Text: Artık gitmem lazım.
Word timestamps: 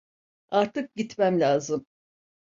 Artık 0.49 0.95
gitmem 0.95 1.39
lazım. 1.39 1.85